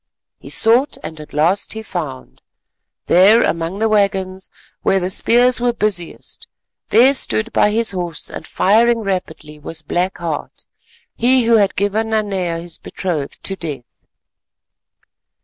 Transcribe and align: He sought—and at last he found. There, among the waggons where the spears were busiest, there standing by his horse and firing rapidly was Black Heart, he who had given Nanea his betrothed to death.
He 0.39 0.49
sought—and 0.49 1.19
at 1.19 1.31
last 1.31 1.73
he 1.73 1.83
found. 1.83 2.41
There, 3.05 3.43
among 3.43 3.77
the 3.77 3.87
waggons 3.87 4.49
where 4.81 4.99
the 4.99 5.11
spears 5.11 5.61
were 5.61 5.73
busiest, 5.73 6.47
there 6.89 7.13
standing 7.13 7.51
by 7.53 7.69
his 7.69 7.91
horse 7.91 8.31
and 8.31 8.47
firing 8.47 9.01
rapidly 9.01 9.59
was 9.59 9.83
Black 9.83 10.17
Heart, 10.17 10.65
he 11.15 11.43
who 11.43 11.57
had 11.57 11.75
given 11.75 12.09
Nanea 12.09 12.57
his 12.59 12.79
betrothed 12.79 13.43
to 13.43 13.55
death. 13.55 14.07